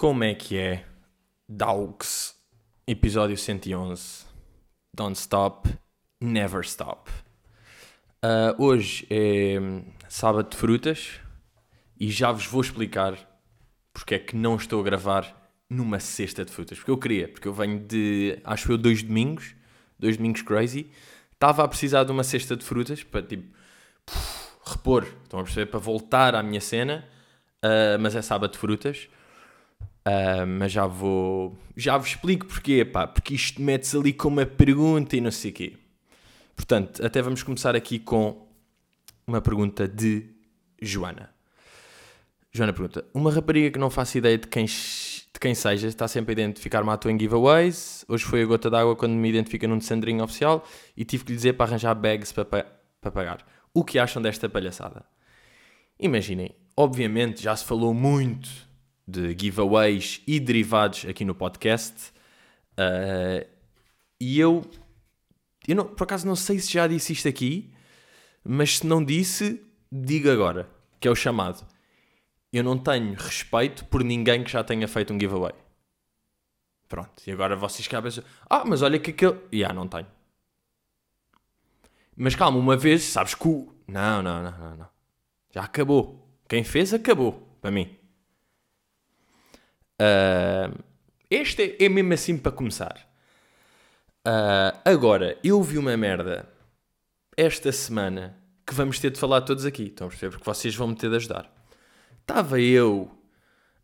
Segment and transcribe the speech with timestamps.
[0.00, 0.86] Como é que é?
[1.46, 2.34] Dogs,
[2.86, 4.24] episódio 111.
[4.96, 5.68] Don't stop,
[6.18, 7.10] never stop.
[8.24, 9.58] Uh, hoje é
[10.08, 11.20] sábado de frutas
[12.00, 13.14] e já vos vou explicar
[13.92, 16.78] porque é que não estou a gravar numa cesta de frutas.
[16.78, 19.54] Porque eu queria, porque eu venho de, acho eu, dois domingos,
[19.98, 20.90] dois domingos crazy.
[21.34, 23.54] Estava a precisar de uma cesta de frutas para tipo
[24.64, 25.66] repor, estão a perceber?
[25.66, 27.06] Para voltar à minha cena,
[27.62, 29.06] uh, mas é sábado de frutas.
[30.06, 31.58] Uh, mas já vou.
[31.76, 33.06] Já vos explico porquê, pá.
[33.06, 35.76] Porque isto mete-se ali com uma pergunta e não sei o quê.
[36.56, 38.46] Portanto, até vamos começar aqui com
[39.26, 40.26] uma pergunta de
[40.80, 41.30] Joana.
[42.52, 46.32] Joana pergunta: Uma rapariga que não faço ideia de quem, de quem seja está sempre
[46.32, 48.04] a identificar-me à toa em giveaways.
[48.08, 51.36] Hoje foi a gota d'água quando me identifica num Sandrinho oficial e tive que lhe
[51.36, 53.46] dizer para arranjar bags para, para pagar.
[53.72, 55.04] O que acham desta palhaçada?
[55.98, 58.69] Imaginem, obviamente já se falou muito
[59.10, 62.12] de giveaways e derivados aqui no podcast.
[62.72, 63.46] Uh,
[64.20, 64.62] e eu,
[65.66, 67.72] eu não, por acaso não sei se já disse isto aqui,
[68.44, 70.68] mas se não disse, diga agora,
[71.00, 71.66] que é o chamado.
[72.52, 75.54] Eu não tenho respeito por ninguém que já tenha feito um giveaway.
[76.88, 78.12] Pronto, e agora vocês cabem
[78.48, 79.34] ah, mas olha que aquele.
[79.34, 80.08] Já, yeah, não tenho.
[82.16, 83.72] Mas calma, uma vez, sabes que o.
[83.86, 84.88] Não, não, não, não, não.
[85.52, 86.28] Já acabou.
[86.48, 87.56] Quem fez, acabou.
[87.60, 87.99] Para mim.
[90.00, 90.82] Uh,
[91.30, 93.06] este é, é, mesmo assim para começar.
[94.26, 96.48] Uh, agora, eu vi uma merda
[97.36, 99.84] esta semana que vamos ter de falar todos aqui.
[99.84, 100.30] Estão a perceber?
[100.32, 101.52] Porque vocês vão me ter de ajudar.
[102.20, 103.10] Estava eu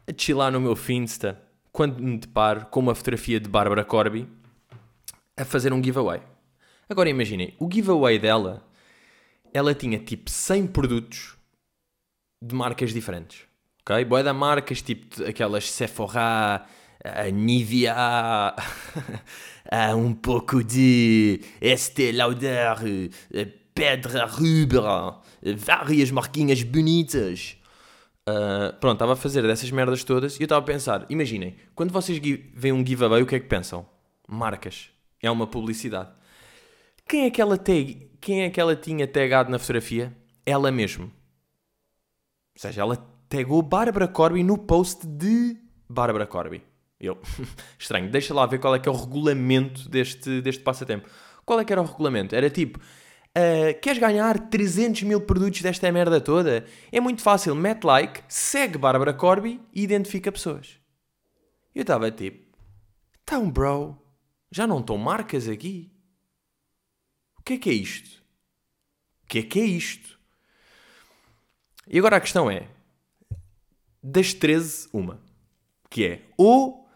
[0.08, 4.26] a chilar no meu Finsta quando me deparo com uma fotografia de Bárbara Corby
[5.36, 6.22] a fazer um giveaway.
[6.88, 8.66] Agora imaginem, o giveaway dela,
[9.52, 11.36] ela tinha tipo 100 produtos
[12.40, 13.46] de marcas diferentes.
[13.88, 14.04] Ok?
[14.04, 16.66] Boa da marcas tipo aquelas Sephora,
[17.04, 18.52] a Nivea,
[19.96, 22.78] um pouco de Estée Lauder,
[23.72, 25.20] Pedra Rubra,
[25.56, 27.56] várias marquinhas bonitas.
[28.28, 31.92] Uh, pronto, estava a fazer dessas merdas todas e eu estava a pensar, imaginem, quando
[31.92, 33.86] vocês veem um giveaway, o que é que pensam?
[34.26, 34.90] Marcas.
[35.22, 36.10] É uma publicidade.
[37.08, 40.12] Quem é que ela, tag, quem é que ela tinha tagado na fotografia?
[40.44, 41.04] Ela mesmo.
[41.04, 45.56] Ou seja, ela tagaou Bárbara Corby no post de
[45.88, 46.62] Bárbara Corby.
[46.98, 47.18] Eu,
[47.78, 51.08] estranho, deixa lá ver qual é que é o regulamento deste, deste passatempo.
[51.44, 52.34] Qual é que era o regulamento?
[52.34, 56.64] Era tipo, uh, queres ganhar 300 mil produtos desta merda toda?
[56.90, 60.80] É muito fácil, mete like, segue Bárbara Corby e identifica pessoas.
[61.74, 62.56] Eu estava tipo,
[63.22, 63.96] então bro,
[64.50, 65.92] já não estão marcas aqui?
[67.46, 68.20] que é que é isto?
[69.22, 70.18] O que é que é isto?
[71.86, 72.68] E agora a questão é:
[74.06, 75.20] das 13, uma.
[75.90, 76.88] Que é, ou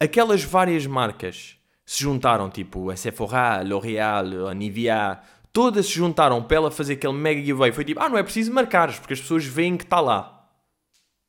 [0.00, 5.20] aquelas várias marcas se juntaram, tipo a Sephora, L'Oréal, a Nivea,
[5.52, 7.72] todas se juntaram para ela fazer aquele mega giveaway.
[7.72, 10.50] Foi tipo, ah, não é preciso marcares, porque as pessoas veem que está lá.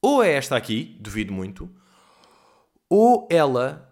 [0.01, 1.69] Ou é esta aqui, duvido muito,
[2.89, 3.83] ou ela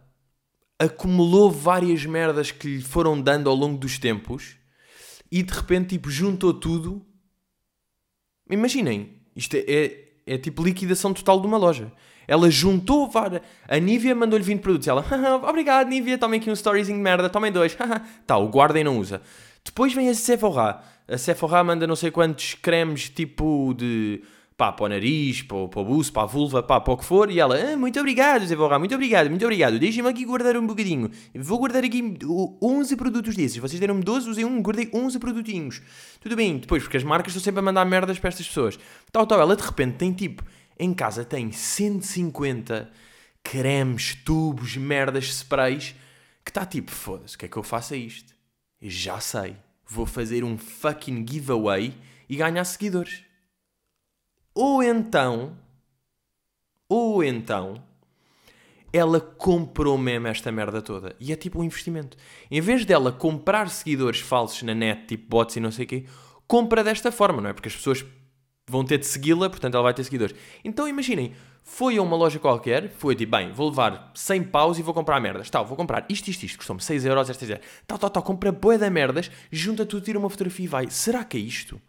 [0.79, 4.57] acumulou várias merdas que lhe foram dando ao longo dos tempos
[5.31, 7.05] e de repente tipo juntou tudo.
[8.49, 11.91] Imaginem, isto é, é, é tipo liquidação total de uma loja.
[12.27, 13.41] Ela juntou várias.
[13.67, 14.87] A Nivea mandou-lhe 20 produtos.
[14.87, 15.05] Ela,
[15.47, 17.77] obrigado, Nivea, tomem aqui um storyzinho de merda, tomem dois.
[18.25, 19.21] tá, o guarda e não usa.
[19.63, 20.79] Depois vem a Sephora.
[21.07, 24.23] A Sephora manda não sei quantos cremes tipo de
[24.57, 27.03] pá, para o nariz, para, para o buço, para a vulva, pá, para o que
[27.03, 30.55] for, e ela, ah, muito obrigado, Zé Borra, muito obrigado, muito obrigado, deixem-me aqui guardar
[30.55, 32.17] um bocadinho, vou guardar aqui
[32.61, 35.81] 11 produtos desses, vocês deram-me 12, usei um, guardei 11 produtinhos,
[36.21, 38.79] tudo bem, depois, porque as marcas estão sempre a mandar merdas para estas pessoas,
[39.11, 40.43] tal, tal, ela de repente tem tipo,
[40.79, 42.89] em casa tem 150
[43.43, 45.95] cremes, tubos, merdas, sprays,
[46.45, 48.33] que está tipo, foda-se, o que é que eu faço a isto?
[48.81, 51.93] Já sei, vou fazer um fucking giveaway
[52.29, 53.24] e ganhar seguidores.
[54.55, 55.57] Ou então,
[56.87, 57.83] ou então,
[58.93, 61.13] ela comprou mesmo esta merda toda.
[61.19, 62.15] E é tipo um investimento.
[62.49, 66.05] Em vez dela comprar seguidores falsos na net, tipo bots e não sei o quê,
[66.47, 67.53] compra desta forma, não é?
[67.53, 68.05] Porque as pessoas
[68.65, 70.33] vão ter de segui-la, portanto ela vai ter seguidores.
[70.63, 74.81] Então imaginem, foi a uma loja qualquer, foi tipo, bem, vou levar 100 paus e
[74.81, 75.49] vou comprar merdas.
[75.49, 78.53] Tal, vou comprar isto, isto, isto, custou-me 6 euros, esta, esta, tal, tal, tal, compra
[78.53, 80.89] boia da merdas, junta tudo, tira uma fotografia e vai.
[80.89, 81.81] Será que é isto?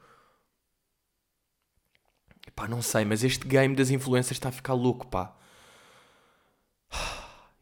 [2.57, 5.37] Pá, não sei, mas este game das influências está a ficar louco, pá.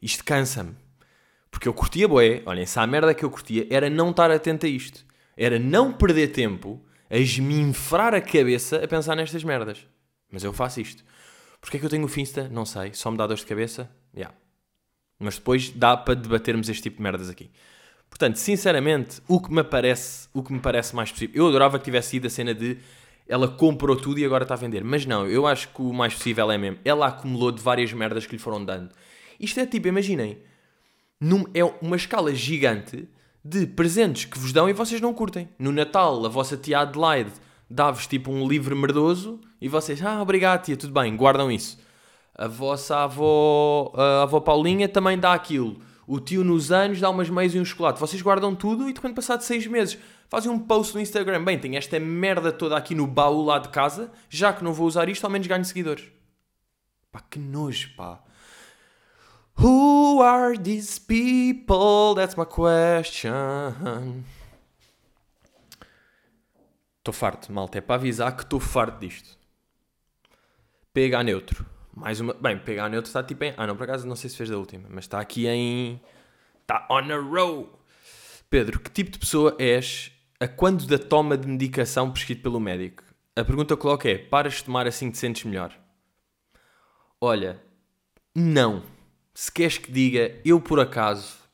[0.00, 0.76] Isto cansa-me.
[1.50, 2.42] Porque eu curtia boé.
[2.46, 5.04] Olhem, se a merda que eu curtia era não estar atento a isto.
[5.36, 6.80] Era não perder tempo
[7.10, 9.84] a esminfrar a cabeça a pensar nestas merdas.
[10.30, 11.04] Mas eu faço isto.
[11.60, 12.48] Porquê é que eu tenho o Finsta?
[12.48, 12.94] Não sei.
[12.94, 13.90] Só me dá dor de cabeça?
[14.14, 14.34] Yeah.
[15.18, 17.50] Mas depois dá para debatermos este tipo de merdas aqui.
[18.08, 21.34] Portanto, sinceramente, o que me parece, o que me parece mais possível.
[21.34, 22.78] Eu adorava que tivesse sido a cena de
[23.28, 24.84] ela comprou tudo e agora está a vender.
[24.84, 26.78] Mas não, eu acho que o mais possível é mesmo.
[26.84, 28.90] Ela acumulou de várias merdas que lhe foram dando.
[29.40, 30.38] Isto é tipo, imaginem,
[31.20, 33.08] num, é uma escala gigante
[33.44, 35.48] de presentes que vos dão e vocês não curtem.
[35.58, 37.32] No Natal, a vossa tia Adelaide
[37.68, 41.78] dá-vos tipo um livro merdoso e vocês, ah, obrigado tia, tudo bem, guardam isso.
[42.34, 45.78] A vossa avó, a avó Paulinha também dá aquilo.
[46.06, 48.00] O tio nos anos dá umas meias e um chocolate.
[48.00, 49.98] Vocês guardam tudo e de quando passado seis meses
[50.28, 51.42] fazem um post no Instagram.
[51.44, 54.86] Bem, tenho esta merda toda aqui no baú lá de casa, já que não vou
[54.86, 56.04] usar isto, ao menos ganho seguidores.
[57.10, 58.22] Pá, que nojo, pá.
[59.58, 62.14] Who are these people?
[62.16, 64.24] That's my question.
[66.98, 67.78] Estou farto, malta.
[67.78, 69.38] É para avisar que estou farto disto.
[70.92, 71.73] PH neutro.
[71.96, 72.34] Mais uma.
[72.34, 73.54] Bem, PH neutro está tipo em.
[73.56, 76.00] Ah, não, por acaso não sei se fez da última, mas está aqui em.
[76.60, 77.80] Está on a row.
[78.50, 83.04] Pedro, que tipo de pessoa és a quando da toma de medicação prescrito pelo médico?
[83.36, 85.72] A pergunta que coloco é: paras de tomar assim te sentes melhor?
[87.20, 87.62] Olha,
[88.34, 88.82] não.
[89.32, 91.44] Se queres que diga, eu por acaso.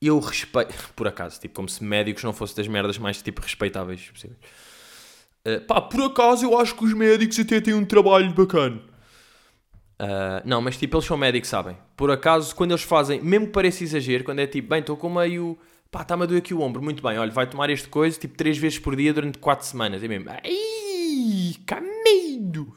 [0.00, 0.74] Eu respeito.
[0.94, 4.38] Por acaso, tipo, como se médicos não fossem das merdas mais tipo respeitáveis possíveis.
[5.46, 8.82] Uh, pá, por acaso eu acho que os médicos até têm um trabalho bacana.
[10.00, 11.76] Uh, não, mas tipo, eles são médicos, sabem?
[11.96, 15.08] Por acaso, quando eles fazem, mesmo que pareça exagero, quando é tipo, bem, estou com
[15.08, 15.56] meio.
[15.88, 18.36] pá, está-me a doer aqui o ombro, muito bem, olha, vai tomar este coisa, tipo,
[18.36, 20.02] três vezes por dia durante quatro semanas.
[20.02, 22.74] É mesmo, ai, caminho!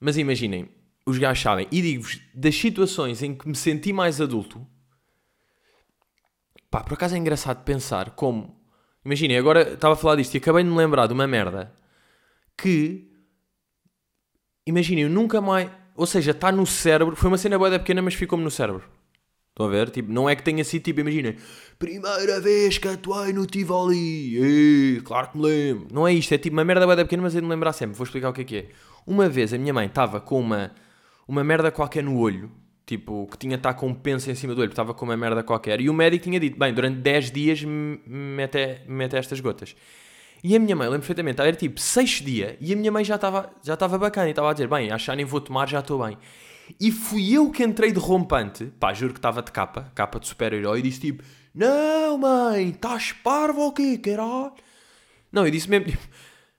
[0.00, 0.70] Mas imaginem,
[1.04, 4.66] os gajos sabem, e digo-vos, das situações em que me senti mais adulto,
[6.70, 8.55] pá, por acaso é engraçado pensar como.
[9.06, 11.72] Imaginem, agora estava a falar disto e acabei de me lembrar de uma merda
[12.58, 13.10] que.
[14.66, 17.16] Imaginem, eu nunca mais ou seja, está no cérebro.
[17.16, 18.84] Foi uma cena boa pequena, mas ficou-me no cérebro.
[19.48, 19.88] Estão a ver?
[19.88, 21.36] Tipo, não é que tenha sido tipo, imaginem,
[21.78, 24.36] primeira vez que atuei no Tivoli.
[24.36, 25.88] Ei, claro que me lembro.
[25.90, 27.96] Não é isto, é tipo uma merda boa pequena, mas é de me lembrar sempre.
[27.96, 28.68] Vou explicar o que é que é.
[29.06, 30.72] Uma vez a minha mãe estava com uma,
[31.26, 32.50] uma merda qualquer no olho,
[32.86, 35.80] tipo, que tinha estar com um em cima do olho, estava com uma merda qualquer,
[35.80, 39.74] e o médico tinha dito: bem, durante 10 dias mete, mete estas gotas.
[40.44, 43.16] E a minha mãe, lembro perfeitamente, era tipo sexto dia e a minha mãe já
[43.16, 45.80] estava já estava bacana e estava a dizer: Bem, acho que nem vou tomar, já
[45.80, 46.16] estou bem.
[46.80, 50.28] E fui eu que entrei de rompante, pá, juro que estava de capa, capa de
[50.28, 51.24] super-herói, e disse tipo:
[51.54, 54.52] Não, mãe, estás parvo ou quê, caralho?
[55.32, 56.06] Não, eu disse mesmo tipo: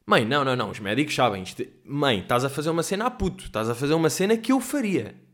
[0.05, 1.63] Mãe, não, não, não, os médicos sabem isto.
[1.85, 4.59] Mãe, estás a fazer uma cena a puto, estás a fazer uma cena que eu
[4.59, 5.26] faria.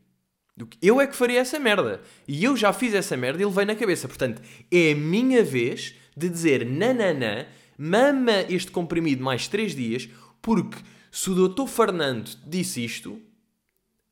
[0.80, 2.00] Eu é que faria essa merda.
[2.28, 4.06] E eu já fiz essa merda e levei na cabeça.
[4.06, 4.40] Portanto,
[4.70, 7.46] é a minha vez de dizer nananã
[7.76, 10.08] mama este comprimido mais 3 dias,
[10.40, 10.78] porque
[11.10, 13.20] se o doutor Fernando disse isto,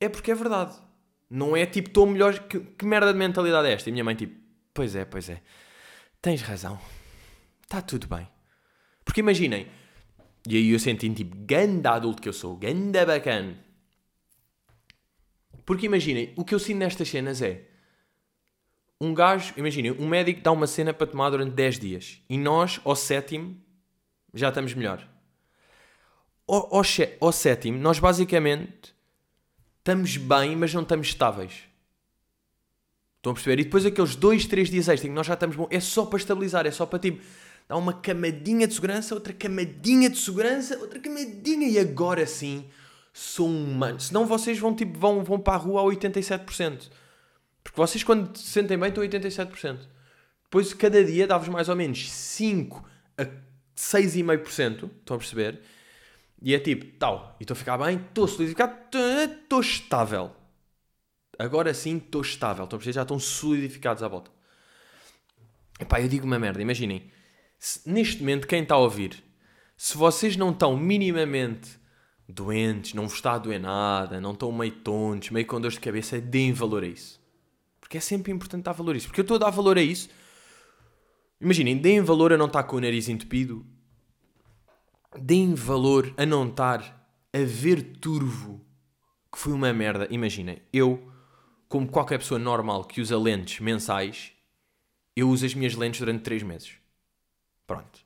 [0.00, 0.76] é porque é verdade.
[1.30, 2.38] Não é tipo, estou melhor.
[2.40, 3.88] Que, que, merda de mentalidade é esta?
[3.88, 4.34] E minha mãe, tipo,
[4.74, 5.40] pois é, pois é.
[6.20, 6.78] Tens razão.
[7.62, 8.28] Está tudo bem.
[9.04, 9.66] Porque imaginem,
[10.46, 13.56] e aí eu senti tipo, ganda adulto que eu sou, ganda bacana.
[15.64, 17.68] Porque imaginem, o que eu sinto nestas cenas é
[19.00, 22.80] um gajo, imaginem, um médico dá uma cena para tomar durante 10 dias e nós,
[22.84, 23.60] ao sétimo,
[24.32, 25.08] já estamos melhor.
[26.46, 26.82] Ao, ao,
[27.20, 28.94] ao sétimo, nós basicamente
[29.78, 31.64] estamos bem, mas não estamos estáveis.
[33.16, 33.60] Estão a perceber?
[33.60, 36.06] E depois aqueles 2, 3 dias extra em que nós já estamos bom, é só
[36.06, 37.22] para estabilizar, é só para tipo
[37.68, 42.68] dar uma camadinha de segurança, outra camadinha de segurança, outra camadinha e agora sim
[43.12, 44.00] sou um humano.
[44.00, 46.90] Senão vocês vão, tipo, vão, vão para a rua a 87%.
[47.62, 49.78] Porque vocês, quando se sentem bem, estão a 87%.
[50.44, 52.88] Depois, cada dia, dá-vos mais ou menos 5
[53.18, 53.24] a
[53.76, 54.90] 6,5%.
[55.00, 55.60] Estão a perceber?
[56.40, 60.34] E é tipo, tal, estou a ficar bem, estou solidificado, estou estável.
[61.38, 62.64] Agora sim, estou estável.
[62.64, 62.94] Estão a perceber?
[62.94, 64.30] Já estão solidificados à volta.
[65.78, 66.60] Epá, eu digo uma merda.
[66.60, 67.10] Imaginem,
[67.58, 69.22] se, neste momento, quem está a ouvir,
[69.76, 71.80] se vocês não estão minimamente
[72.34, 75.80] doentes, não vos está a doer nada, não estão meio tontos, meio com dor de
[75.80, 77.20] cabeça, deem valor a isso.
[77.80, 79.06] Porque é sempre importante dar valor a isso.
[79.06, 80.08] Porque eu estou a dar valor a isso.
[81.40, 83.66] Imaginem, deem valor a não estar com o nariz entupido.
[85.20, 88.64] Deem valor a não estar a ver turvo.
[89.30, 90.06] Que foi uma merda.
[90.10, 91.12] Imaginem, eu,
[91.68, 94.32] como qualquer pessoa normal que usa lentes mensais,
[95.14, 96.72] eu uso as minhas lentes durante 3 meses.
[97.66, 98.00] Pronto.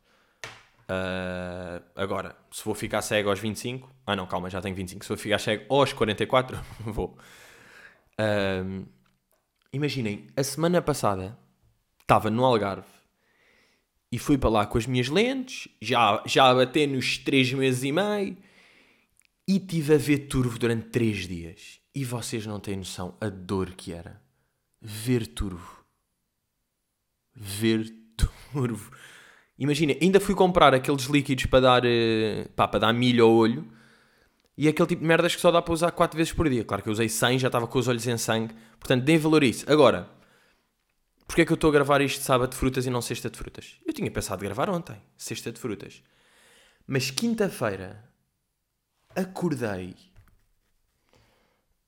[0.88, 5.04] Uh, agora, se vou ficar cego aos 25, ah não, calma, já tenho 25.
[5.04, 7.18] Se vou ficar cego aos 44, vou.
[8.20, 8.86] Uh,
[9.76, 11.38] Imaginem, a semana passada
[12.00, 12.88] estava no Algarve
[14.10, 17.92] e fui para lá com as minhas lentes, já, já a nos 3 meses e
[17.92, 18.38] meio,
[19.46, 21.80] E tive a ver turvo durante 3 dias.
[21.94, 24.20] E vocês não têm noção a dor que era.
[24.80, 25.84] Ver turvo.
[27.34, 27.92] Ver
[28.52, 28.90] turvo.
[29.58, 33.66] Imagina, ainda fui comprar aqueles líquidos para dar, eh, pá, para dar milho ao olho.
[34.56, 36.64] E aquele tipo de merdas que só dá para usar 4 vezes por dia.
[36.64, 38.54] Claro que eu usei 100, já estava com os olhos em sangue.
[38.78, 39.70] Portanto, deem valor a isso.
[39.70, 40.08] Agora,
[41.26, 43.36] Porquê é que eu estou a gravar isto sábado de frutas e não sexta de
[43.36, 43.76] frutas?
[43.84, 46.02] Eu tinha pensado gravar ontem, sexta de frutas.
[46.86, 48.04] Mas quinta-feira
[49.14, 49.96] acordei.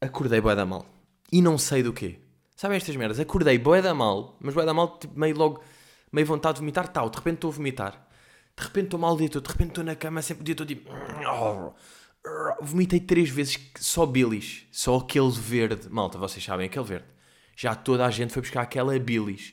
[0.01, 0.87] Acordei bué da mal.
[1.31, 2.19] E não sei do quê.
[2.57, 3.21] Sabem estas merdas?
[3.21, 5.63] Acordei bué da mal, mas bué da mal, tipo, meio logo,
[6.13, 7.11] meio vontade de vomitar, tal.
[7.11, 8.09] De repente estou a vomitar.
[8.57, 9.45] De repente estou mal dia todo.
[9.45, 10.91] De repente estou na cama, sempre dia todo tipo...
[12.61, 14.67] Vomitei três vezes só bilis.
[14.71, 15.89] Só aquele verde.
[15.89, 17.19] Malta, vocês sabem, aquele verde
[17.59, 19.53] já toda a gente foi buscar aquela bilis.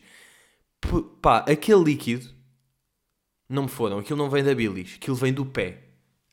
[0.80, 2.30] P pá, aquele líquido,
[3.50, 5.82] não me fodam, aquilo não vem da bilis, aquilo vem do pé.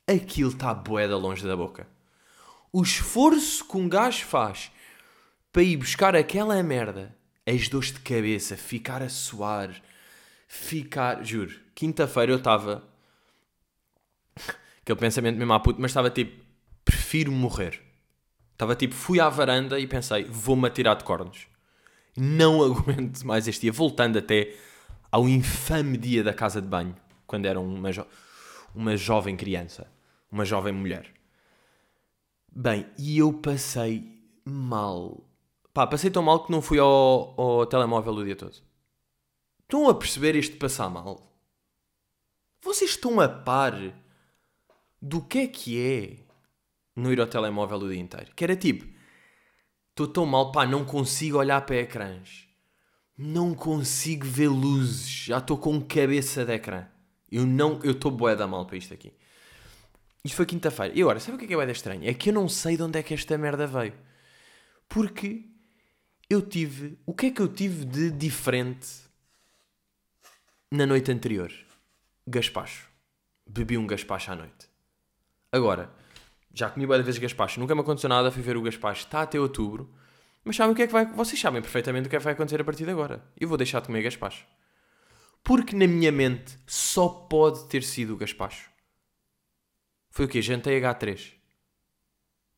[0.06, 1.88] Aquilo está boeda longe da boca.
[2.70, 4.70] O esforço que um gajo faz
[5.50, 9.70] para ir buscar aquela merda, as dores de cabeça, ficar a suar,
[10.54, 11.24] ficar.
[11.24, 12.82] Juro, quinta-feira eu estava.
[14.82, 16.44] Aquele pensamento mesmo à puto, mas estava tipo,
[16.84, 17.80] prefiro morrer.
[18.52, 21.52] Estava tipo, fui à varanda e pensei, vou-me atirar de cornos
[22.16, 23.72] não aguento mais este dia.
[23.72, 24.54] Voltando até
[25.10, 26.94] ao infame dia da casa de banho,
[27.26, 28.04] quando era uma, jo
[28.74, 29.90] uma jovem criança,
[30.30, 31.06] uma jovem mulher.
[32.54, 35.24] Bem, e eu passei mal.
[35.72, 38.56] Pá, passei tão mal que não fui ao, ao telemóvel o dia todo.
[39.72, 41.34] Estão a perceber este passar mal?
[42.62, 43.72] Vocês estão a par
[45.00, 46.16] do que é que é
[46.94, 48.34] não ir ao telemóvel o dia inteiro?
[48.36, 48.84] Que era tipo,
[49.88, 52.46] Estou tão mal, pá, não consigo olhar para ecrãs.
[53.16, 55.08] Não consigo ver luzes.
[55.08, 56.86] Já estou com cabeça de ecrã.
[57.30, 59.10] Eu não, eu estou bué da mal para isto aqui.
[60.22, 60.92] Isto foi quinta-feira.
[60.94, 62.06] E agora, sabe o que é que é estranho?
[62.06, 63.94] É que eu não sei de onde é que esta merda veio.
[64.86, 65.46] Porque
[66.28, 66.98] eu tive...
[67.06, 69.10] O que é que eu tive de diferente
[70.72, 71.52] na noite anterior?
[72.26, 72.88] Gaspacho.
[73.46, 74.70] Bebi um gaspacho à noite.
[75.52, 75.92] Agora,
[76.54, 79.38] já comi várias vezes gaspacho, nunca me aconteceu nada, fui ver o gaspacho, está até
[79.38, 79.92] outubro.
[80.42, 81.04] Mas sabem o que é que vai.
[81.04, 83.22] Vocês sabem perfeitamente o que é que vai acontecer a partir de agora.
[83.38, 84.46] Eu vou deixar de comer gaspacho.
[85.44, 88.70] Porque na minha mente só pode ter sido o gaspacho.
[90.08, 90.40] Foi o quê?
[90.40, 91.34] Jantei H3.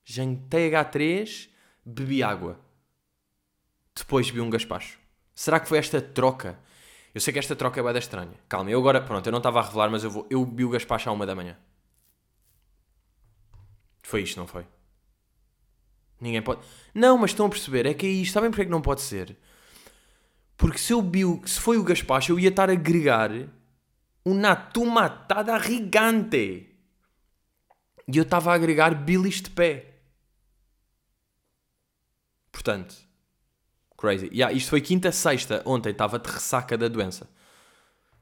[0.04, 1.48] Jantei H3,
[1.84, 2.60] bebi água.
[3.92, 5.00] Depois bebi um gaspacho.
[5.34, 6.60] Será que foi esta troca?
[7.14, 8.34] Eu sei que esta troca é bem estranha.
[8.48, 10.26] Calma, eu agora, pronto, eu não estava a revelar, mas eu vou.
[10.28, 11.56] Eu bebi o gaspacho à uma da manhã.
[14.02, 14.66] Foi isto, não foi?
[16.20, 16.66] Ninguém pode.
[16.92, 18.32] Não, mas estão a perceber, é que é isto.
[18.32, 19.36] Sabem porque é que não pode ser?
[20.56, 21.40] Porque se eu vi o...
[21.46, 23.30] se foi o Gaspacho, eu ia estar a agregar
[24.24, 26.68] uma tomatada gigante.
[28.08, 30.00] E eu estava a agregar bilis de pé.
[32.50, 32.94] Portanto,
[34.04, 34.28] crazy.
[34.32, 35.62] Yeah, isto foi quinta, sexta.
[35.64, 37.28] Ontem estava de ressaca da doença.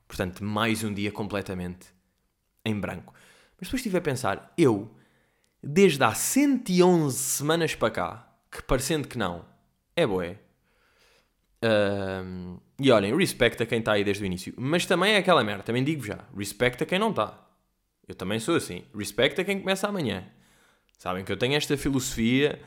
[0.07, 1.89] Portanto, mais um dia completamente
[2.65, 3.13] em branco.
[3.59, 4.95] Mas depois estive a pensar, eu
[5.63, 9.45] desde há 111 semanas para cá, que parecendo que não,
[9.97, 10.39] é boé.
[12.79, 14.53] E olhem, respeito a quem está aí desde o início.
[14.57, 17.39] Mas também é aquela merda, também digo já, respeito a quem não está.
[18.07, 18.85] Eu também sou assim.
[18.95, 20.25] Respeito a quem começa amanhã.
[20.99, 22.61] Sabem que eu tenho esta filosofia.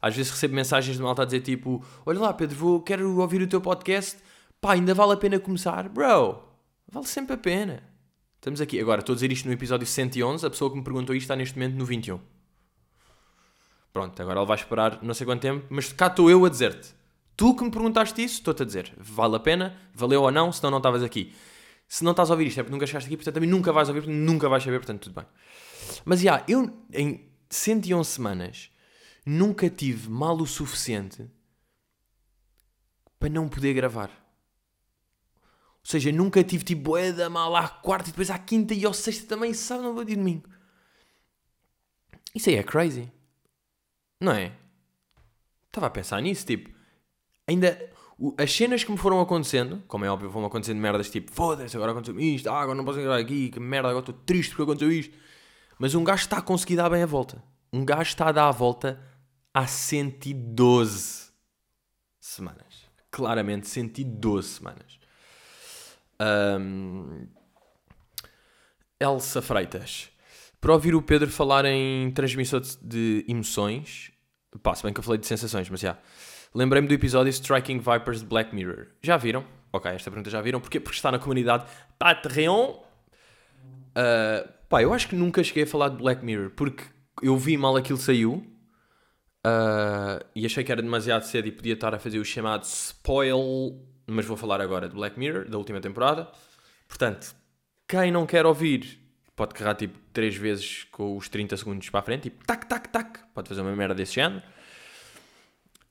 [0.00, 3.42] Às vezes recebo mensagens de malta a dizer tipo: Olha lá, Pedro, vou, quero ouvir
[3.42, 4.18] o teu podcast.
[4.60, 5.88] Pá, ainda vale a pena começar?
[5.88, 6.42] Bro,
[6.90, 7.82] vale sempre a pena.
[8.36, 8.80] Estamos aqui.
[8.80, 10.46] Agora, estou a dizer isto no episódio 111.
[10.46, 12.20] A pessoa que me perguntou isto está neste momento no 21.
[13.92, 16.94] Pronto, agora ele vai esperar não sei quanto tempo, mas cá estou eu a dizer-te.
[17.36, 18.92] Tu que me perguntaste isso, estou-te a dizer.
[18.98, 21.34] Vale a pena, valeu ou não, senão não estavas aqui.
[21.88, 23.88] Se não estás a ouvir isto é porque nunca chegaste aqui, portanto também nunca vais
[23.88, 25.26] ouvir, nunca vais saber, portanto tudo bem.
[26.04, 28.70] Mas, já, yeah, eu em 111 semanas
[29.24, 31.30] nunca tive mal o suficiente
[33.18, 34.08] para não poder gravar.
[35.82, 38.92] Ou seja, nunca tive tipo boeda mal à quarta e depois à quinta e ao
[38.92, 40.48] sexta também, sábado, não vou de domingo.
[42.34, 43.10] Isso aí é crazy.
[44.20, 44.52] Não é?
[45.66, 46.70] Estava a pensar nisso, tipo,
[47.46, 47.90] ainda
[48.36, 51.92] as cenas que me foram acontecendo, como é óbvio, vão acontecendo merdas tipo, foda-se, agora
[51.92, 54.92] aconteceu isto, ah, agora não posso entrar aqui, que merda, agora estou triste porque aconteceu
[54.92, 55.16] isto.
[55.78, 57.42] Mas um gajo está a conseguir dar bem a volta.
[57.72, 59.02] Um gajo está a dar a volta
[59.54, 61.30] há 112
[62.20, 62.88] semanas.
[63.10, 64.98] Claramente, 112 semanas.
[66.20, 67.26] Um...
[69.00, 70.10] Elsa Freitas.
[70.60, 74.12] Para ouvir o Pedro falar em transmissão de emoções,
[74.62, 75.98] pá, se bem que eu falei de sensações, mas já.
[76.54, 78.88] Lembrei-me do episódio Striking Vipers de Black Mirror.
[79.02, 79.44] Já viram?
[79.72, 80.60] Ok, esta pergunta já viram.
[80.60, 80.78] Porquê?
[80.78, 81.64] Porque está na comunidade
[81.98, 82.74] Patreon.
[83.90, 86.84] Uh, pá, eu acho que nunca cheguei a falar de Black Mirror, porque
[87.22, 88.44] eu vi mal aquilo saiu
[89.46, 93.80] uh, e achei que era demasiado cedo e podia estar a fazer o chamado spoil,
[94.06, 96.30] mas vou falar agora de Black Mirror, da última temporada.
[96.88, 97.34] Portanto,
[97.86, 98.98] quem não quer ouvir
[99.34, 102.88] pode carregar tipo 3 vezes com os 30 segundos para a frente, tipo tac, tac,
[102.88, 104.42] tac, pode fazer uma merda desse género.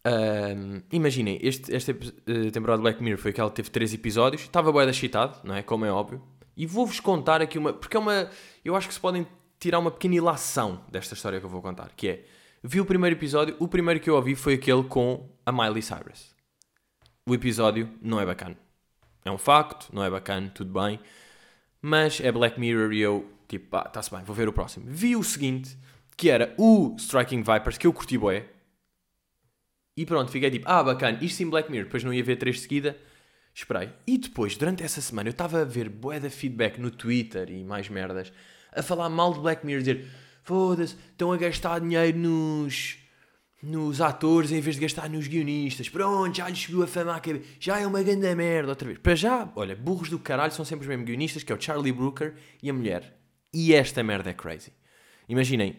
[0.06, 4.72] Um, imaginem, esta uh, temporada de Black Mirror foi que ela teve 3 episódios, estava
[4.72, 5.62] bué da excitado, não é?
[5.62, 6.22] Como é óbvio.
[6.56, 7.72] E vou-vos contar aqui uma.
[7.72, 8.29] Porque é uma.
[8.65, 9.25] Eu acho que se podem
[9.58, 11.89] tirar uma pequena ilação desta história que eu vou contar.
[11.96, 12.25] Que é.
[12.63, 16.36] Vi o primeiro episódio, o primeiro que eu ouvi foi aquele com a Miley Cyrus.
[17.25, 18.58] O episódio não é bacana.
[19.24, 21.00] É um facto, não é bacana, tudo bem.
[21.82, 24.86] Mas é Black Mirror e eu, tipo, pá, está-se bem, vou ver o próximo.
[24.88, 25.78] Vi o seguinte,
[26.18, 28.46] que era o Striking Vipers, que eu curti bué.
[29.96, 31.86] E pronto, fiquei tipo, ah, bacana, isto sim Black Mirror.
[31.86, 32.98] Depois não ia ver três de seguida
[33.54, 33.89] Esperei.
[34.08, 37.63] E depois, durante essa semana, eu estava a ver bué de feedback no Twitter e
[37.63, 38.32] mais merdas,
[38.72, 40.08] a falar mal de Black Mirror, dizer
[40.50, 42.98] foda-se, estão a gastar dinheiro nos,
[43.62, 45.88] nos atores em vez de gastar nos guionistas.
[45.88, 47.46] Pronto, já lhes subiu a fama à cabeça.
[47.60, 48.98] Já é uma grande merda outra vez.
[48.98, 51.91] Para já, olha, burros do caralho são sempre os mesmos guionistas, que é o Charlie
[51.91, 53.15] Brooker e a mulher.
[53.53, 54.74] E esta merda é crazy.
[55.27, 55.77] Imaginem,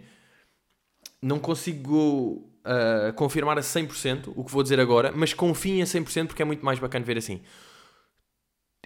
[1.20, 6.28] não consigo uh, confirmar a 100% o que vou dizer agora, mas confiem a 100%
[6.28, 7.42] porque é muito mais bacana ver assim.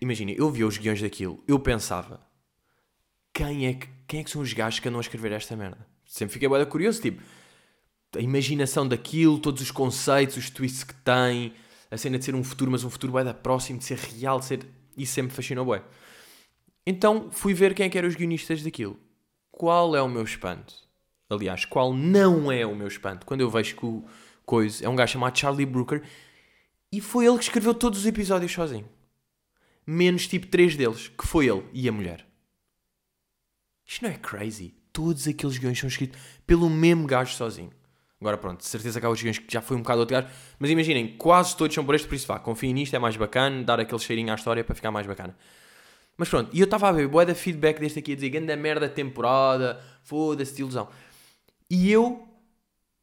[0.01, 2.27] Imagina, eu via os guiões daquilo, eu pensava,
[3.35, 5.87] quem é que, quem é que são os gajos que andam a escrever esta merda?
[6.07, 7.23] Sempre fiquei bem curioso, tipo,
[8.17, 11.53] a imaginação daquilo, todos os conceitos, os twists que tem,
[11.91, 14.39] a cena de ser um futuro, mas um futuro bem da próximo, de ser real,
[14.39, 14.67] de ser...
[14.97, 15.83] Isso sempre fascinou bem.
[16.87, 18.99] Então fui ver quem é que eram os guionistas daquilo.
[19.51, 20.75] Qual é o meu espanto?
[21.29, 23.27] Aliás, qual não é o meu espanto?
[23.27, 24.05] Quando eu vejo que o
[24.45, 26.03] coisa é um gajo chamado Charlie Brooker
[26.93, 28.87] e foi ele que escreveu todos os episódios sozinho
[29.87, 32.27] menos tipo três deles, que foi ele e a mulher.
[33.87, 34.75] Isto não é crazy?
[34.93, 37.71] Todos aqueles guiões são escritos pelo mesmo gajo sozinho.
[38.21, 40.29] Agora pronto, de certeza que há os guiões que já foi um bocado outro gajo,
[40.59, 43.63] mas imaginem, quase todos são por este, por isso vá, confiem nisto, é mais bacana,
[43.63, 45.37] dar aquele cheirinho à história para ficar mais bacana.
[46.17, 48.57] Mas pronto, e eu estava a ver boa da feedback deste aqui a dizer grande
[48.57, 50.89] merda temporada, foda-se de ilusão.
[51.69, 52.27] E eu,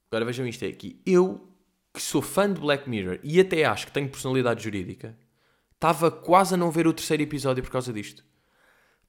[0.09, 1.47] agora vejam isto aqui, eu
[1.93, 5.15] que sou fã de Black Mirror e até acho que tenho personalidade jurídica,
[5.81, 8.23] Estava quase a não ver o terceiro episódio por causa disto.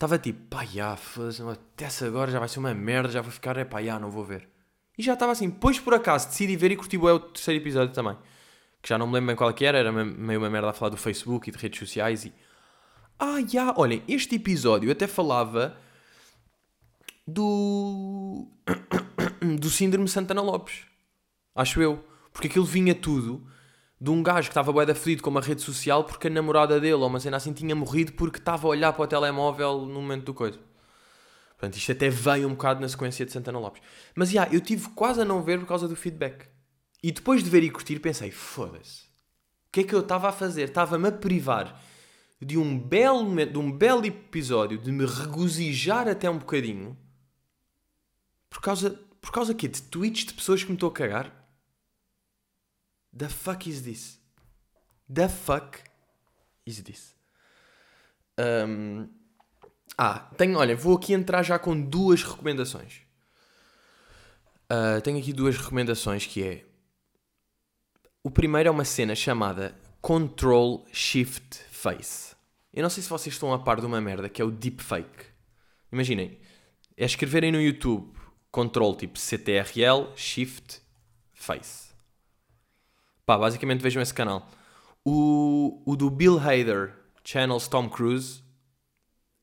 [0.03, 3.65] Estava tipo, pá, já, até agora já vai ser uma merda, já vou ficar, é
[3.65, 4.49] pá, já, não vou ver.
[4.99, 8.19] E já estava assim, depois por acaso decidi ver e curti o terceiro episódio também.
[8.83, 10.73] Que já não me lembro bem qual é que era, era meio uma merda a
[10.73, 12.33] falar do Facebook e de redes sociais e...
[13.17, 15.79] Ah, já, olhem, este episódio até falava
[17.25, 18.49] do...
[19.61, 20.85] do síndrome Santana Lopes.
[21.55, 22.05] Acho eu.
[22.33, 23.47] Porque aquilo vinha tudo
[24.03, 26.95] de um gajo que estava bué da com uma rede social porque a namorada dele
[26.95, 30.25] ou uma cena assim tinha morrido porque estava a olhar para o telemóvel no momento
[30.25, 30.59] do coisa.
[31.51, 33.81] Portanto, isto até veio um bocado na sequência de Santana Lopes.
[34.17, 36.49] Mas, já, yeah, eu tive quase a não ver por causa do feedback.
[37.01, 39.05] E depois de ver e curtir, pensei, foda-se.
[39.05, 40.65] O que é que eu estava a fazer?
[40.65, 41.81] Estava-me a privar
[42.41, 46.99] de um belo de um belo episódio, de me regozijar até um bocadinho.
[48.51, 49.69] Por causa, por causa quê?
[49.69, 51.42] De tweets de pessoas que me estou a cagar?
[53.17, 54.19] The fuck is this?
[55.13, 55.79] The fuck
[56.67, 57.15] is this?
[58.39, 59.09] Um,
[59.99, 63.03] ah, tenho, olha, vou aqui entrar já com duas recomendações.
[64.71, 66.65] Uh, tenho aqui duas recomendações que é
[68.25, 72.35] o primeiro é uma cena chamada Control Shift Face.
[72.73, 75.27] Eu não sei se vocês estão a par de uma merda que é o deepfake.
[75.91, 76.39] Imaginem,
[76.97, 78.17] é escreverem no YouTube
[78.51, 80.81] Control tipo CTRL Shift
[81.35, 81.92] Face.
[83.25, 84.49] Pá, basicamente vejam esse canal.
[85.05, 88.43] O, o do Bill Hader, Channels Tom Cruise,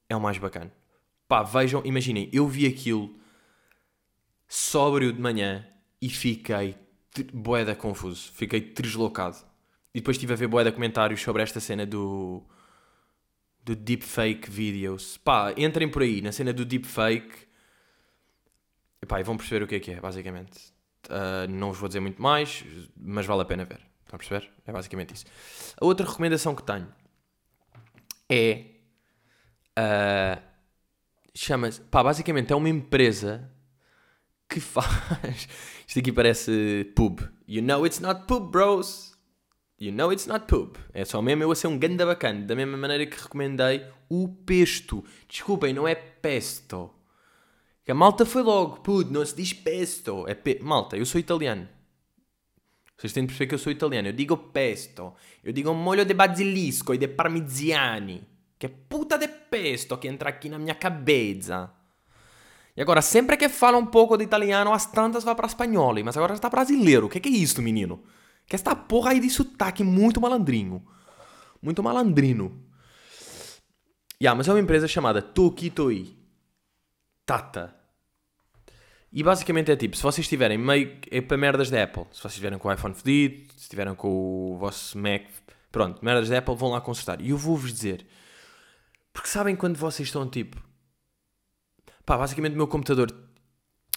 [0.10, 0.72] é o mais bacana.
[1.28, 3.16] Pá, vejam, imaginem, eu vi aquilo
[4.48, 5.66] sóbrio de manhã
[6.02, 6.76] e fiquei
[7.34, 8.32] boeda confuso.
[8.34, 9.38] Fiquei deslocado.
[9.94, 12.44] E depois estive a ver boeda comentários sobre esta cena do
[13.64, 15.18] do deepfake videos.
[15.18, 17.48] Pá, entrem por aí na cena do deepfake.
[19.02, 20.74] E pá, e vão perceber o que é que é, basicamente.
[21.08, 22.64] Uh, não vos vou dizer muito mais,
[22.96, 23.80] mas vale a pena ver.
[24.04, 24.50] Estão a perceber?
[24.66, 25.26] É basicamente isso.
[25.80, 26.88] A outra recomendação que tenho
[28.30, 28.66] é.
[29.78, 30.50] Uh,
[31.34, 31.80] Chama-se.
[31.82, 33.50] Pá, basicamente é uma empresa
[34.50, 35.48] que faz.
[35.88, 37.22] Isto aqui parece pub.
[37.48, 39.18] You know it's not pub, bros.
[39.80, 40.76] You know it's not pub.
[40.94, 42.46] É só mesmo eu a ser um ganda bacana.
[42.46, 45.04] Da mesma maneira que recomendei o pesto.
[45.28, 46.94] Desculpem, não é pesto.
[47.90, 50.24] Que a malta foi logo, puto, não se diz pesto.
[50.28, 50.60] É pe...
[50.62, 51.68] Malta, eu sou italiano.
[52.96, 54.10] Vocês têm de perceber que eu sou italiano.
[54.10, 55.12] Eu digo pesto.
[55.44, 58.22] Eu digo molho de basilisco e de parmigiani.
[58.60, 61.74] Que puta de pesto que entra aqui na minha cabeça.
[62.78, 65.96] E agora, sempre que fala um pouco de italiano, as tantas vai para espanhol.
[66.06, 67.08] Mas agora está brasileiro.
[67.08, 68.04] O que, que é isso, menino?
[68.46, 70.86] Que esta porra aí de sotaque muito malandrinho.
[71.60, 72.64] Muito malandrino.
[74.22, 76.16] Yeah, mas é uma empresa chamada Tokitoi.
[77.26, 77.79] Tata.
[79.12, 80.98] E basicamente é tipo, se vocês tiverem meio.
[81.10, 82.04] É para merdas da Apple.
[82.12, 85.24] Se vocês estiverem com o iPhone fedido, se estiverem com o vosso Mac.
[85.72, 87.20] Pronto, merdas da Apple vão lá consertar.
[87.22, 88.06] E eu vou-vos dizer.
[89.12, 90.62] Porque sabem quando vocês estão tipo.
[92.06, 93.12] Pá, basicamente o meu computador.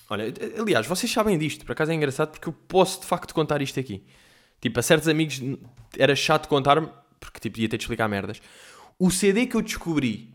[0.08, 1.64] Olha, aliás, vocês sabem disto.
[1.64, 4.04] Por acaso é engraçado porque eu posso de facto contar isto aqui.
[4.60, 5.40] Tipo, a certos amigos
[5.98, 8.40] era chato contar-me, porque tipo, ia ter de explicar merdas.
[8.98, 10.32] O CD que eu descobri,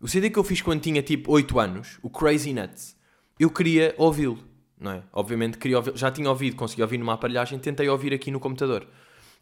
[0.00, 2.96] o CD que eu fiz quando tinha tipo 8 anos, o Crazy Nuts,
[3.40, 4.38] eu queria ouvi-lo,
[4.78, 5.02] não é?
[5.10, 8.86] Obviamente queria ouvi já tinha ouvido, consegui ouvir numa aparelhagem, tentei ouvir aqui no computador.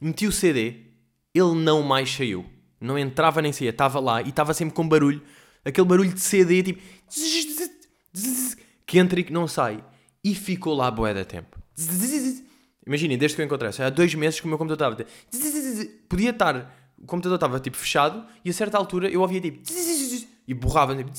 [0.01, 0.77] Meti o CD,
[1.35, 2.47] ele não mais saiu.
[2.81, 5.21] Não entrava nem saía, estava lá e estava sempre com barulho,
[5.65, 6.81] aquele barulho de CD tipo
[8.87, 9.85] que entra e que não sai.
[10.23, 11.59] E ficou lá boé da tempo.
[12.87, 15.91] Imaginem, desde que eu encontrei, há dois meses que o meu computador estava.
[16.09, 16.75] Podia estar.
[16.97, 19.61] O computador estava tipo fechado e a certa altura eu ouvia tipo.
[20.47, 20.97] E borrava.
[20.97, 21.11] Tipo,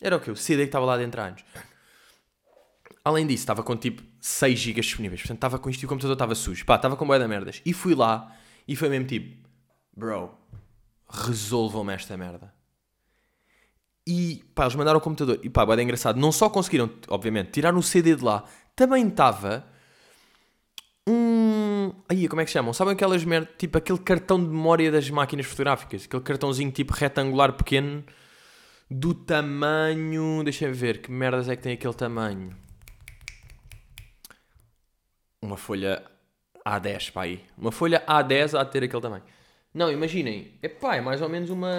[0.00, 0.30] era o que?
[0.30, 1.44] O CD que estava lá dentro há anos.
[3.04, 5.20] Além disso, estava com tipo 6 GB disponíveis.
[5.20, 6.64] Portanto, estava com isto e o computador estava sujo.
[6.64, 7.60] Pá, estava com boia da merdas.
[7.64, 8.34] E fui lá
[8.66, 9.48] e foi mesmo tipo:
[9.96, 10.34] Bro,
[11.08, 12.52] resolvam-me esta merda.
[14.06, 15.38] E pá, eles mandaram o computador.
[15.42, 16.18] E pá, boia engraçado.
[16.18, 19.64] Não só conseguiram, obviamente, tirar o CD de lá, também estava
[21.08, 21.92] um.
[22.08, 22.72] Aí, como é que chamam?
[22.72, 26.04] Sabem aquelas merdas, tipo aquele cartão de memória das máquinas fotográficas?
[26.04, 28.04] Aquele cartãozinho tipo retangular pequeno,
[28.90, 30.42] do tamanho.
[30.42, 32.56] Deixa-me ver, que merdas é que tem aquele tamanho?
[35.40, 36.04] Uma folha
[36.66, 37.44] A10, pá aí.
[37.56, 39.24] Uma folha A10 a ter aquele tamanho.
[39.72, 41.70] Não, imaginem, é pá, é mais ou menos uma.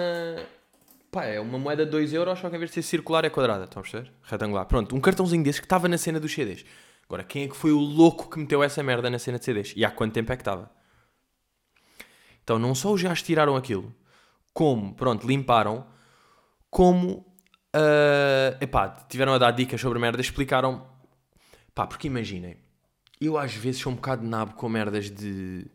[1.10, 3.28] Pá, é uma moeda de 2 euros, só que em vez de ser circular é
[3.28, 4.10] quadrada, estão a perceber?
[4.22, 4.64] Retangular.
[4.64, 6.64] Pronto, um cartãozinho desse que estava na cena dos CDs.
[7.04, 9.74] Agora, quem é que foi o louco que meteu essa merda na cena de CDs?
[9.76, 10.70] E há quanto tempo é que estava?
[12.42, 13.94] Então, não só os gajos tiraram aquilo,
[14.54, 15.86] como, pronto, limparam,
[16.72, 17.18] como,
[17.76, 20.86] uh, epá, tiveram a dar dicas sobre merda, explicaram,
[21.74, 22.56] pá, porque imaginem,
[23.20, 25.66] eu às vezes sou um bocado nabo com merdas de,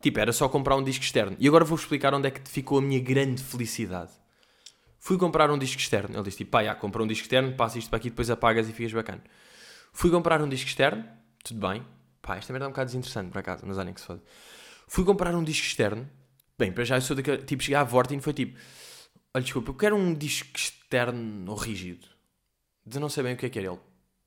[0.00, 2.78] tipo, era só comprar um disco externo, e agora vou explicar onde é que ficou
[2.78, 4.10] a minha grande felicidade.
[4.98, 7.78] Fui comprar um disco externo, ele disse, tipo, pá, já, compra um disco externo, passa
[7.78, 9.22] isto para aqui, depois apagas e ficas bacana.
[9.92, 11.04] Fui comprar um disco externo,
[11.44, 11.86] tudo bem.
[12.20, 14.22] Pá, esta merda é um bocado desinteressante, por acaso, mas olhem que se foda.
[14.88, 16.10] Fui comprar um disco externo.
[16.58, 17.38] Bem, para já eu sou daquele.
[17.38, 18.58] Tipo, cheguei à Vorten e foi tipo:
[19.34, 22.06] Olha, desculpa, eu quero um disco externo rígido.
[22.84, 23.80] De não sei bem o que é que era ele.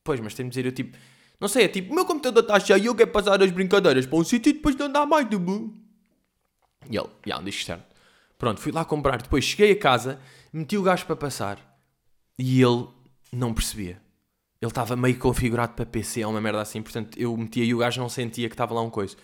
[0.03, 0.97] Pois, mas tem de dizer, eu tipo.
[1.39, 4.05] Não sei, é tipo: O meu computador está cheio e eu quero passar as brincadeiras
[4.05, 5.69] para um sítio e depois não dá mais de bom.
[6.89, 7.83] E ele: Já, um disco externo.
[8.37, 9.21] Pronto, fui lá comprar.
[9.21, 10.19] Depois cheguei a casa,
[10.51, 11.59] meti o gajo para passar
[12.37, 12.87] e ele
[13.31, 14.01] não percebia
[14.65, 17.77] ele estava meio configurado para PC, é uma merda assim, portanto eu metia e o
[17.77, 19.15] gajo não sentia que estava lá um coisa.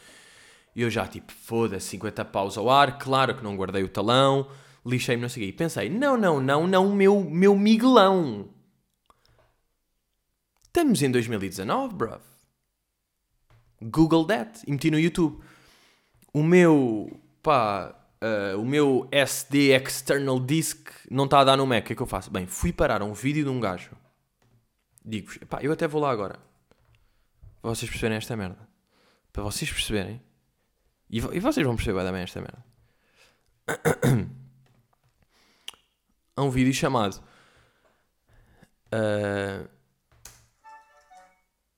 [0.75, 4.47] E eu já, tipo, foda-se, 50 paus ao ar, claro que não guardei o talão,
[4.85, 5.49] lixei-me, não sei o quê.
[5.49, 8.49] E pensei, não, não, não, não, meu, meu miguelão.
[10.63, 12.21] Estamos em 2019, bruv.
[13.81, 14.61] Google that.
[14.65, 15.43] E meti no YouTube.
[16.33, 21.83] O meu, pá, uh, o meu SD External Disk não está a dar no Mac.
[21.83, 22.31] O que é que eu faço?
[22.31, 23.91] Bem, fui parar um vídeo de um gajo
[25.03, 26.39] Digo-vos, pá, eu até vou lá agora.
[27.61, 28.67] Para vocês perceberem esta merda.
[29.33, 30.21] Para vocês perceberem.
[31.09, 32.63] E, vocês vão perceber também esta merda.
[36.41, 37.21] Há um vídeo chamado.
[38.87, 39.69] Uh,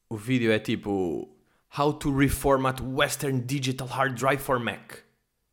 [0.10, 1.30] o vídeo é tipo.
[1.78, 5.00] How to reformat Western Digital Hard Drive for Mac.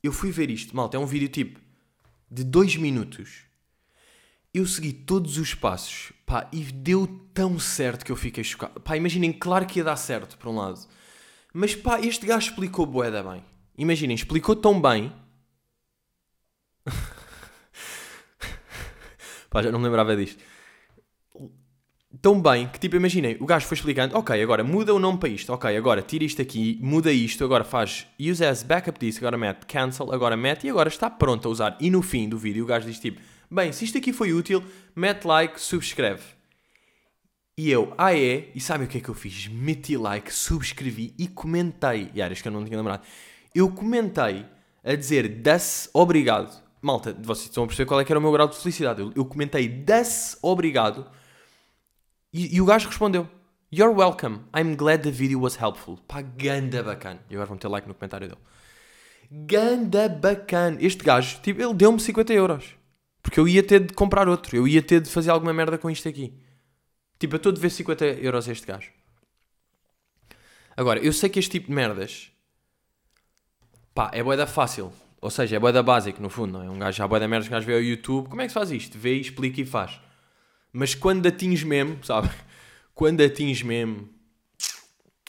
[0.00, 0.96] Eu fui ver isto, malta.
[0.96, 1.58] É um vídeo tipo.
[2.30, 3.46] De 2 minutos
[4.54, 8.80] eu segui todos os passos, pá, e deu tão certo que eu fiquei chocado.
[8.80, 10.80] Pá, imaginem, claro que ia dar certo, por um lado.
[11.52, 13.44] Mas pá, este gajo explicou boeda bem.
[13.76, 15.12] Imaginem, explicou tão bem.
[19.50, 20.42] pá, já não me lembrava disto.
[22.22, 25.28] Tão bem que, tipo, imaginem, o gajo foi explicando, ok, agora muda o nome para
[25.28, 29.36] isto, ok, agora tira isto aqui, muda isto, agora faz use as backup disk, agora
[29.36, 31.76] mete cancel, agora mete e agora está pronto a usar.
[31.80, 33.20] E no fim do vídeo o gajo diz tipo
[33.52, 34.62] Bem, se isto aqui foi útil,
[34.94, 36.22] mete like, subscreve.
[37.58, 38.48] E eu, ah é?
[38.54, 39.48] E sabe o que é que eu fiz?
[39.48, 42.10] Meti like, subscrevi e comentei.
[42.14, 43.04] E isto que eu não tinha lembrado.
[43.54, 44.46] Eu comentei
[44.82, 46.62] a dizer das obrigado.
[46.82, 49.00] Malta, vocês estão a perceber qual é que era o meu grau de felicidade.
[49.00, 51.06] Eu, eu comentei das obrigado
[52.32, 53.28] e, e, o gajo respondeu.
[53.72, 54.40] You're welcome.
[54.56, 55.98] I'm glad the video was helpful.
[56.08, 57.20] Pá, ganda bacana.
[57.28, 58.40] E agora vão ter like no comentário dele.
[59.30, 60.78] Ganda bacana.
[60.80, 62.74] Este gajo, tipo, ele deu-me 50 euros.
[63.22, 64.56] Porque eu ia ter de comprar outro.
[64.56, 66.32] Eu ia ter de fazer alguma merda com isto aqui.
[67.18, 68.90] Tipo, eu estou a dever 50 euros a este gajo.
[70.76, 72.32] Agora, eu sei que este tipo de merdas,
[73.94, 74.92] pá, é boeda fácil.
[75.20, 76.70] Ou seja, é boeda básico, no fundo, não é?
[76.70, 78.70] Um gajo já boeda merdas, um gajo vê ao YouTube, como é que se faz
[78.70, 78.98] isto?
[78.98, 80.00] Vê, explica e faz.
[80.72, 82.30] Mas quando atinges mesmo, sabe?
[82.94, 84.08] Quando atinges mesmo...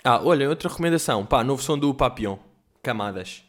[0.04, 1.26] Ah, olha, outra recomendação.
[1.26, 2.38] Pá, novo som do Papillon.
[2.82, 3.44] Camadas.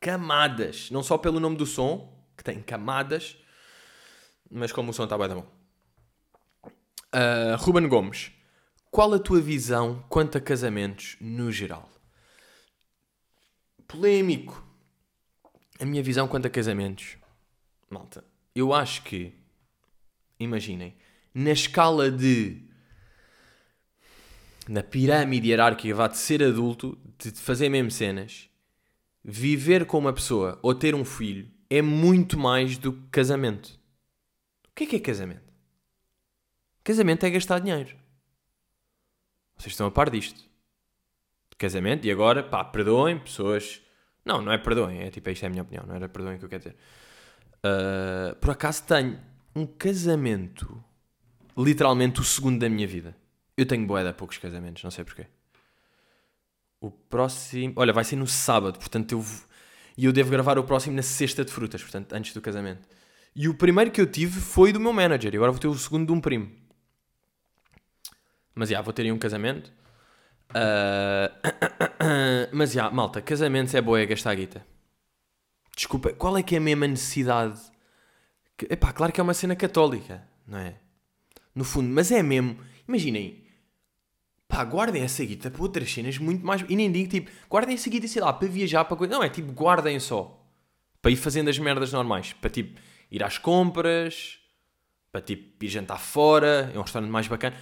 [0.00, 0.90] Camadas.
[0.90, 3.36] Não só pelo nome do som, que tem camadas,
[4.50, 5.46] mas como o som está bem bom.
[7.14, 8.32] Uh, Ruben Gomes.
[8.90, 11.88] Qual a tua visão quanto a casamentos no geral?
[13.86, 14.69] Polémico.
[15.80, 17.16] A minha visão quanto a casamentos.
[17.88, 18.22] Malta,
[18.54, 19.32] eu acho que,
[20.38, 20.94] imaginem,
[21.34, 22.62] na escala de.
[24.68, 28.50] na pirâmide hierárquica, vá de ser adulto, de fazer mesmo cenas,
[29.24, 33.78] viver com uma pessoa ou ter um filho é muito mais do que casamento.
[34.68, 35.50] O que é que é casamento?
[36.84, 37.96] Casamento é gastar dinheiro.
[39.56, 40.50] Vocês estão a par disto.
[41.56, 43.82] Casamento, e agora, pá, perdoem pessoas.
[44.30, 46.44] Não, não é perdoem, é tipo, isto é a minha opinião, não era perdoem que
[46.44, 46.76] eu quero dizer.
[47.64, 49.18] Uh, por acaso tenho
[49.56, 50.84] um casamento,
[51.58, 53.16] literalmente o segundo da minha vida.
[53.56, 55.26] Eu tenho boeda poucos casamentos, não sei porquê.
[56.80, 57.72] O próximo.
[57.74, 59.24] Olha, vai ser no sábado, portanto eu.
[59.98, 62.88] E eu devo gravar o próximo na sexta de frutas, portanto, antes do casamento.
[63.34, 65.74] E o primeiro que eu tive foi do meu manager, e agora vou ter o
[65.74, 66.52] segundo de um primo.
[68.54, 69.72] Mas já, yeah, vou ter aí um casamento.
[70.50, 71.89] Uh...
[72.52, 74.66] Mas já, yeah, malta, casamentos é boa é gastar guita.
[75.76, 77.60] Desculpa, qual é que é a mesma necessidade?
[78.56, 78.66] Que...
[78.72, 80.76] Epá, claro que é uma cena católica, não é?
[81.54, 82.58] No fundo, mas é mesmo.
[82.86, 83.44] Imaginem,
[84.48, 86.64] pá, guardem essa guita para outras cenas muito mais.
[86.68, 89.12] E nem digo tipo, guardem essa guita, sei lá, para viajar, para coisa.
[89.12, 90.36] Não, é tipo, guardem só.
[91.00, 92.32] Para ir fazendo as merdas normais.
[92.34, 92.78] Para tipo,
[93.10, 94.38] ir às compras,
[95.10, 97.56] para tipo, ir jantar fora, é um restaurante mais bacana.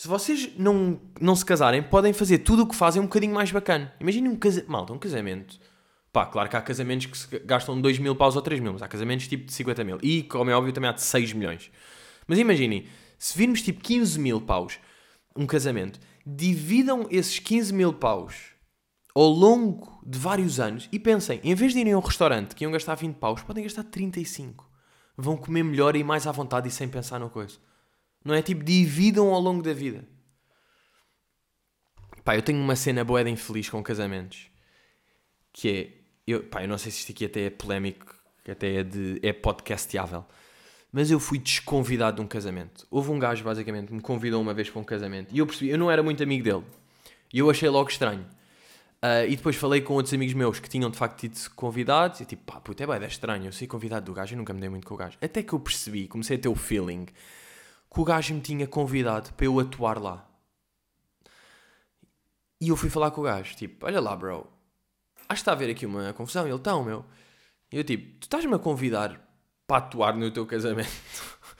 [0.00, 3.52] Se vocês não, não se casarem, podem fazer tudo o que fazem um bocadinho mais
[3.52, 3.92] bacana.
[4.00, 4.72] Imaginem um casamento.
[4.72, 5.60] Malta, um casamento.
[6.10, 8.88] Pá, claro que há casamentos que gastam 2 mil paus ou 3 mil, mas há
[8.88, 9.98] casamentos tipo de 50 mil.
[10.02, 11.70] E, como é óbvio, também há de 6 milhões.
[12.26, 12.86] Mas imaginem,
[13.18, 14.78] se virmos tipo 15 mil paus
[15.36, 18.54] um casamento, dividam esses 15 mil paus
[19.14, 22.64] ao longo de vários anos e pensem, em vez de irem a um restaurante que
[22.64, 24.66] iam gastar 20 paus, podem gastar 35.
[25.14, 27.58] Vão comer melhor e mais à vontade e sem pensar na coisa.
[28.24, 30.04] Não é tipo, dividam ao longo da vida.
[32.24, 34.50] Pá, eu tenho uma cena boa de infeliz com casamentos.
[35.52, 38.76] Que é, eu, pá, eu não sei se isto aqui até é polémico, que até
[38.76, 40.24] é, de, é podcasteável.
[40.92, 42.86] Mas eu fui desconvidado de um casamento.
[42.90, 45.34] Houve um gajo, basicamente, que me convidou uma vez para um casamento.
[45.34, 46.64] E eu percebi, eu não era muito amigo dele.
[47.32, 48.26] E eu achei logo estranho.
[49.02, 52.20] Uh, e depois falei com outros amigos meus que tinham de facto tido convidados.
[52.20, 53.46] E tipo, pá, puto, é bem, é estranho.
[53.46, 55.16] Eu sei convidado do gajo e nunca me dei muito com o gajo.
[55.22, 57.06] Até que eu percebi, comecei a ter o feeling
[57.92, 60.26] que o gajo me tinha convidado para eu atuar lá.
[62.60, 64.46] E eu fui falar com o gajo, tipo, olha lá, bro,
[65.28, 66.46] acho que está a haver aqui uma confusão.
[66.46, 67.04] Ele, tão, meu.
[67.72, 69.20] E eu, tipo, tu estás-me a convidar
[69.66, 70.90] para atuar no teu casamento?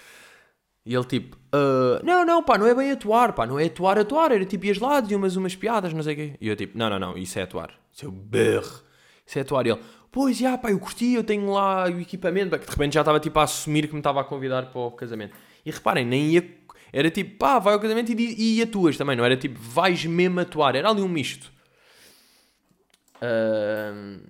[0.85, 3.99] E ele, tipo, uh, não, não, pá, não é bem atuar, pá, não é atuar,
[3.99, 4.33] atuar.
[4.33, 6.37] Era tipo, ias lá, diziam umas, umas piadas, não sei o quê.
[6.41, 7.71] E eu, tipo, não, não, não, isso é atuar.
[8.03, 8.83] O berro.
[9.27, 9.67] Isso é atuar.
[9.67, 12.59] E ele, pois, já, pá, eu curti, eu tenho lá o equipamento.
[12.59, 14.91] Que de repente já estava, tipo, a assumir que me estava a convidar para o
[14.91, 15.37] casamento.
[15.65, 16.61] E reparem, nem ia.
[16.93, 20.41] Era tipo, pá, vai ao casamento e, e atuas também, não era tipo, vais mesmo
[20.41, 20.75] atuar.
[20.75, 21.53] Era ali um misto.
[23.17, 24.29] Uh,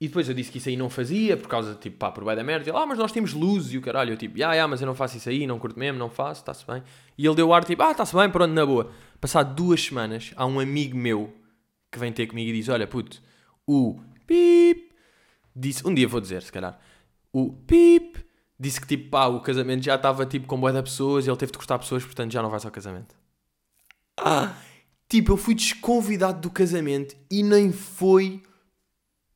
[0.00, 2.34] e depois eu disse que isso aí não fazia, por causa, tipo, pá, por bem
[2.34, 2.70] da merda.
[2.70, 4.14] Ele, ah, mas nós temos luz e o caralho.
[4.14, 6.40] Eu, tipo, ah, yeah, mas eu não faço isso aí, não curto mesmo, não faço,
[6.40, 6.82] está-se bem.
[7.18, 8.90] E ele deu ar, tipo, ah, está-se bem, pronto, na boa.
[9.20, 11.34] Passado duas semanas, há um amigo meu
[11.92, 13.20] que vem ter comigo e diz, olha, puto,
[13.66, 14.90] o pip,
[15.54, 16.80] disse, um dia vou dizer, se calhar,
[17.30, 18.24] o pip
[18.60, 21.36] disse que tipo, pá, o casamento já estava tipo com boa de pessoas e ele
[21.38, 23.16] teve de cortar pessoas, portanto já não vai ao casamento.
[24.18, 24.54] Ah,
[25.08, 28.42] tipo, eu fui desconvidado do casamento e nem foi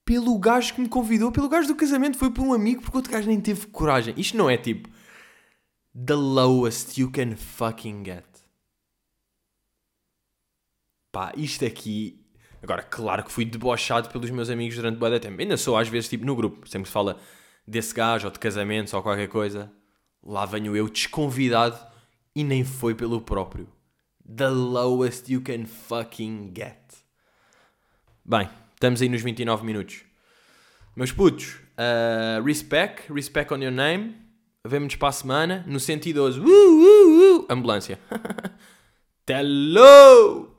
[0.04, 3.10] pelo gajo que me convidou, pelo gajo do casamento, foi por um amigo, porque outro
[3.10, 4.12] gajo nem teve coragem.
[4.18, 4.90] Isto não é tipo
[5.94, 8.26] the lowest you can fucking get.
[11.10, 12.20] Pá, isto aqui.
[12.62, 15.40] Agora, claro que fui debochado pelos meus amigos durante boa tempo.
[15.40, 17.18] Ainda sou às vezes tipo no grupo, sempre se fala
[17.66, 19.72] desse gajo ou de casamentos ou qualquer coisa,
[20.22, 21.78] lá venho eu desconvidado
[22.34, 23.68] e nem foi pelo próprio.
[24.26, 26.78] The lowest you can fucking get.
[28.24, 30.02] Bem, estamos aí nos 29 minutos.
[30.96, 34.16] Meus putos, uh, respect, respect on your name.
[34.66, 36.40] Vemo-nos para a semana no 112.
[36.40, 37.98] Uh, uh, uh, ambulância.
[39.28, 40.53] Hello!